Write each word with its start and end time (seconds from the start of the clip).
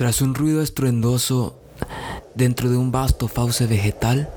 Tras 0.00 0.22
un 0.22 0.34
ruido 0.34 0.62
estruendoso 0.62 1.54
dentro 2.34 2.70
de 2.70 2.78
un 2.78 2.90
vasto 2.90 3.28
fauce 3.28 3.66
vegetal, 3.66 4.30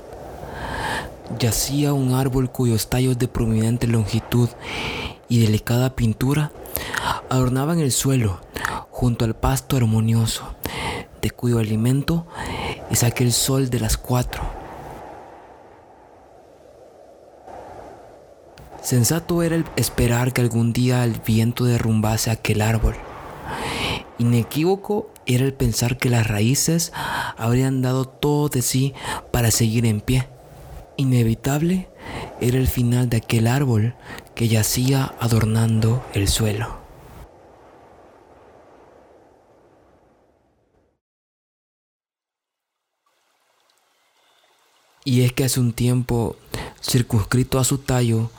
yacía 1.38 1.94
un 1.94 2.12
árbol 2.12 2.50
cuyos 2.50 2.90
tallos 2.90 3.18
de 3.18 3.28
prominente 3.28 3.86
longitud 3.86 4.50
y 5.26 5.40
delicada 5.40 5.96
pintura 5.96 6.52
adornaban 7.30 7.78
el 7.78 7.92
suelo 7.92 8.40
junto 8.90 9.24
al 9.24 9.34
pasto 9.34 9.78
armonioso, 9.78 10.44
de 11.22 11.30
cuyo 11.30 11.58
alimento 11.58 12.26
es 12.90 13.02
aquel 13.02 13.32
sol 13.32 13.70
de 13.70 13.80
las 13.80 13.96
cuatro. 13.96 14.42
Sensato 18.82 19.42
era 19.42 19.56
el 19.56 19.64
esperar 19.76 20.34
que 20.34 20.42
algún 20.42 20.74
día 20.74 21.04
el 21.04 21.18
viento 21.26 21.64
derrumbase 21.64 22.30
aquel 22.30 22.60
árbol. 22.60 22.96
Inequívoco 24.18 25.10
era 25.26 25.44
el 25.44 25.54
pensar 25.54 25.98
que 25.98 26.08
las 26.08 26.28
raíces 26.28 26.92
habrían 27.36 27.82
dado 27.82 28.04
todo 28.04 28.48
de 28.48 28.62
sí 28.62 28.94
para 29.32 29.50
seguir 29.50 29.86
en 29.86 30.00
pie. 30.00 30.28
Inevitable 30.96 31.88
era 32.40 32.58
el 32.58 32.68
final 32.68 33.08
de 33.08 33.16
aquel 33.16 33.48
árbol 33.48 33.94
que 34.34 34.46
yacía 34.46 35.14
adornando 35.18 36.04
el 36.14 36.28
suelo. 36.28 36.84
Y 45.06 45.22
es 45.22 45.32
que 45.32 45.44
hace 45.44 45.60
un 45.60 45.74
tiempo, 45.74 46.36
circunscrito 46.80 47.58
a 47.58 47.64
su 47.64 47.78
tallo, 47.78 48.30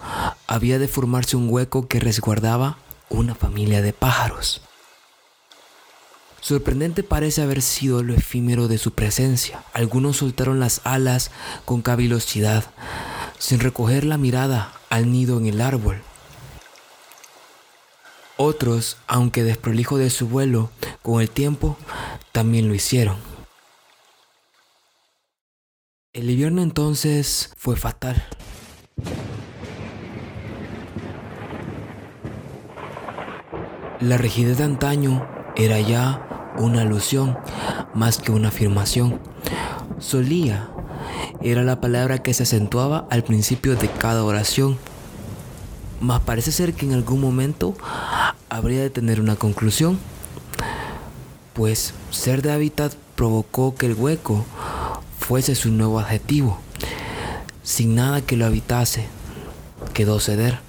había 0.48 0.80
de 0.80 0.88
formarse 0.88 1.38
un 1.38 1.48
hueco 1.50 1.88
que 1.88 2.00
resguardaba 2.00 2.80
una 3.10 3.36
familia 3.36 3.84
de 3.84 3.94
pájaros. 3.94 4.62
Sorprendente 6.46 7.02
parece 7.02 7.42
haber 7.42 7.64
sido 7.64 8.04
lo 8.04 8.14
efímero 8.14 8.68
de 8.68 8.78
su 8.78 8.94
presencia. 8.94 9.64
Algunos 9.74 10.18
soltaron 10.18 10.60
las 10.60 10.80
alas 10.84 11.32
con 11.66 11.82
cavilosidad, 11.82 12.66
sin 13.40 13.60
recoger 13.60 14.04
la 14.04 14.20
mirada 14.20 14.72
al 14.92 15.12
nido 15.12 15.40
en 15.40 15.48
el 15.48 15.60
árbol. 15.60 16.04
Otros, 18.38 18.98
aunque 19.08 19.42
desprolijo 19.42 19.98
de 19.98 20.12
su 20.12 20.28
vuelo, 20.28 20.70
con 21.02 21.20
el 21.20 21.32
tiempo 21.32 21.80
también 22.32 22.68
lo 22.68 22.76
hicieron. 22.76 23.18
El 26.14 26.30
invierno 26.30 26.62
entonces 26.62 27.54
fue 27.58 27.76
fatal. 27.76 28.23
La 34.00 34.18
rigidez 34.20 34.60
de 34.60 34.66
antaño 34.66 35.28
era 35.56 35.80
ya 35.80 36.34
una 36.58 36.81
alusión 36.81 37.38
más 37.94 38.17
que 38.17 38.31
una 38.31 38.50
afirmación. 38.50 39.20
Solía 40.00 40.70
era 41.42 41.64
la 41.64 41.80
palabra 41.81 42.20
que 42.20 42.34
se 42.34 42.44
acentuaba 42.44 43.08
al 43.09 43.23
principio 43.23 43.75
de 43.75 43.89
cada 43.89 44.23
oración. 44.23 44.78
Mas 46.02 46.22
parece 46.22 46.52
ser 46.52 46.73
que 46.73 46.86
en 46.86 46.94
algún 46.94 47.22
momento 47.22 47.76
habría 48.50 48.81
de 48.81 48.89
tener 48.89 49.22
una 49.22 49.36
conclusión, 49.36 49.98
pues 51.53 51.94
ser 52.11 52.42
de 52.42 52.52
hábitat 52.52 52.94
provocó 53.16 53.76
que 53.76 53.86
el 53.86 53.94
hueco 53.94 54.45
fuese 55.20 55.56
su 55.56 55.72
nuevo 55.72 56.00
adjetivo. 56.00 56.59
Sin 57.64 57.95
nada 57.95 58.22
que 58.22 58.38
lo 58.38 58.45
habitase, 58.45 59.08
quedó 59.94 60.20
ceder. 60.20 60.59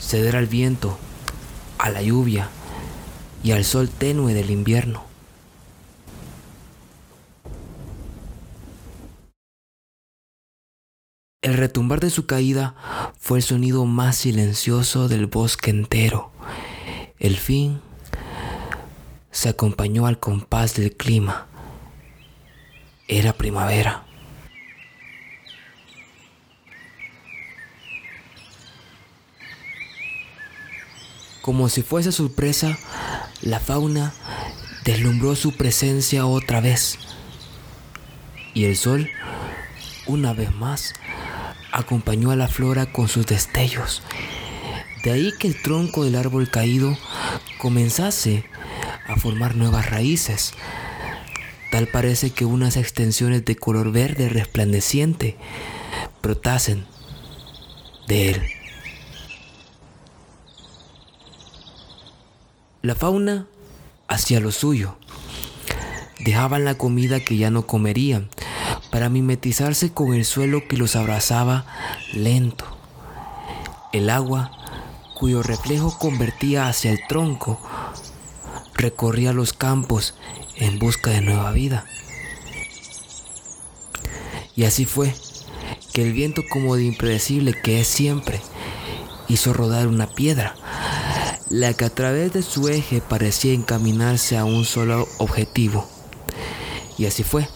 Ceder 0.00 0.36
al 0.36 0.46
viento, 0.46 0.96
a 1.78 1.90
la 1.90 2.02
lluvia, 2.02 2.48
y 3.42 3.52
al 3.52 3.64
sol 3.64 3.88
tenue 3.88 4.34
del 4.34 4.50
invierno. 4.50 5.04
El 11.42 11.54
retumbar 11.54 12.00
de 12.00 12.10
su 12.10 12.26
caída 12.26 12.74
fue 13.18 13.38
el 13.38 13.42
sonido 13.42 13.86
más 13.86 14.16
silencioso 14.16 15.08
del 15.08 15.26
bosque 15.26 15.70
entero. 15.70 16.30
El 17.18 17.38
fin 17.38 17.80
se 19.30 19.48
acompañó 19.48 20.06
al 20.06 20.18
compás 20.18 20.74
del 20.74 20.94
clima. 20.96 21.46
Era 23.08 23.32
primavera. 23.32 24.04
Como 31.50 31.68
si 31.68 31.82
fuese 31.82 32.12
sorpresa, 32.12 32.78
la 33.42 33.58
fauna 33.58 34.14
deslumbró 34.84 35.34
su 35.34 35.56
presencia 35.56 36.24
otra 36.24 36.60
vez 36.60 36.96
y 38.54 38.66
el 38.66 38.76
sol, 38.76 39.10
una 40.06 40.32
vez 40.32 40.54
más, 40.54 40.94
acompañó 41.72 42.30
a 42.30 42.36
la 42.36 42.46
flora 42.46 42.92
con 42.92 43.08
sus 43.08 43.26
destellos. 43.26 44.04
De 45.02 45.10
ahí 45.10 45.32
que 45.40 45.48
el 45.48 45.60
tronco 45.60 46.04
del 46.04 46.14
árbol 46.14 46.48
caído 46.48 46.96
comenzase 47.58 48.44
a 49.08 49.16
formar 49.16 49.56
nuevas 49.56 49.90
raíces. 49.90 50.52
Tal 51.72 51.88
parece 51.88 52.30
que 52.30 52.44
unas 52.44 52.76
extensiones 52.76 53.44
de 53.44 53.56
color 53.56 53.90
verde 53.90 54.28
resplandeciente 54.28 55.36
brotasen 56.22 56.86
de 58.06 58.30
él. 58.30 58.59
La 62.82 62.94
fauna 62.94 63.46
hacía 64.08 64.40
lo 64.40 64.50
suyo. 64.52 64.96
Dejaban 66.18 66.64
la 66.64 66.78
comida 66.78 67.20
que 67.20 67.36
ya 67.36 67.50
no 67.50 67.66
comerían 67.66 68.30
para 68.90 69.10
mimetizarse 69.10 69.92
con 69.92 70.14
el 70.14 70.24
suelo 70.24 70.66
que 70.66 70.78
los 70.78 70.96
abrazaba 70.96 71.66
lento. 72.14 72.64
El 73.92 74.08
agua, 74.08 74.50
cuyo 75.14 75.42
reflejo 75.42 75.98
convertía 75.98 76.68
hacia 76.68 76.90
el 76.90 77.06
tronco, 77.06 77.60
recorría 78.72 79.34
los 79.34 79.52
campos 79.52 80.14
en 80.56 80.78
busca 80.78 81.10
de 81.10 81.20
nueva 81.20 81.52
vida. 81.52 81.84
Y 84.56 84.64
así 84.64 84.86
fue 84.86 85.14
que 85.92 86.02
el 86.02 86.14
viento 86.14 86.40
como 86.50 86.76
de 86.76 86.84
impredecible 86.84 87.52
que 87.52 87.82
es 87.82 87.88
siempre, 87.88 88.40
hizo 89.28 89.52
rodar 89.52 89.86
una 89.86 90.06
piedra 90.06 90.54
la 91.50 91.74
que 91.74 91.84
a 91.84 91.90
través 91.90 92.32
de 92.32 92.42
su 92.42 92.68
eje 92.68 93.00
parecía 93.00 93.52
encaminarse 93.52 94.38
a 94.38 94.44
un 94.44 94.64
solo 94.64 95.08
objetivo. 95.18 95.84
Y 96.96 97.06
así 97.06 97.24
fue. 97.24 97.48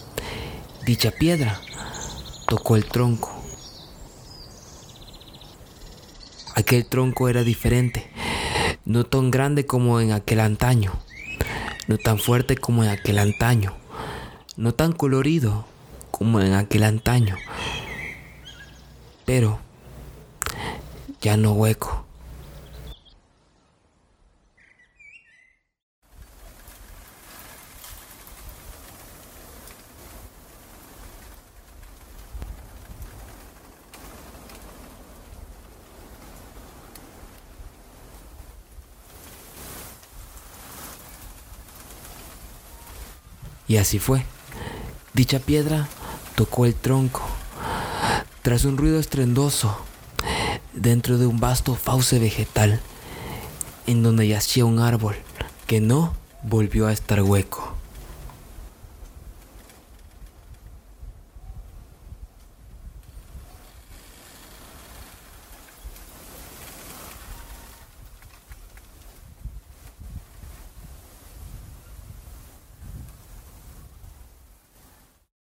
Dicha 0.85 1.11
piedra 1.11 1.61
tocó 2.45 2.75
el 2.75 2.85
tronco. 2.85 3.31
Aquel 6.55 6.85
tronco 6.85 7.29
era 7.29 7.43
diferente, 7.43 8.11
no 8.83 9.05
tan 9.05 9.31
grande 9.31 9.65
como 9.65 9.99
en 10.01 10.11
aquel 10.11 10.41
antaño, 10.41 10.93
no 11.87 11.97
tan 11.97 12.17
fuerte 12.17 12.55
como 12.55 12.83
en 12.83 12.89
aquel 12.89 13.17
antaño, 13.17 13.75
no 14.55 14.73
tan 14.73 14.91
colorido 14.91 15.65
como 16.11 16.39
en 16.39 16.53
aquel 16.53 16.83
antaño, 16.83 17.35
pero 19.25 19.59
ya 21.21 21.35
no 21.35 21.51
hueco. 21.53 22.05
Y 43.67 43.77
así 43.77 43.99
fue. 43.99 44.25
Dicha 45.13 45.39
piedra 45.39 45.87
tocó 46.35 46.65
el 46.65 46.75
tronco. 46.75 47.21
Tras 48.41 48.65
un 48.65 48.77
ruido 48.77 48.99
estrendoso, 48.99 49.77
dentro 50.73 51.17
de 51.17 51.25
un 51.25 51.39
vasto 51.39 51.75
fauce 51.75 52.19
vegetal, 52.19 52.79
en 53.87 54.03
donde 54.03 54.27
yacía 54.27 54.65
un 54.65 54.79
árbol 54.79 55.15
que 55.67 55.81
no 55.81 56.13
volvió 56.43 56.87
a 56.87 56.93
estar 56.93 57.21
hueco. 57.21 57.74